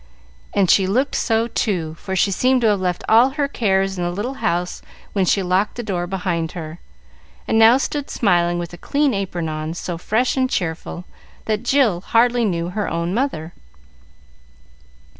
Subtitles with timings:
[0.55, 4.03] And she looked so, too, for she seemed to have left all her cares in
[4.03, 4.81] the little house
[5.13, 6.79] when she locked the door behind her,
[7.47, 11.05] and now stood smiling with a clean apron on, so fresh and cheerful,
[11.45, 13.53] that Jill hardly knew her own mother.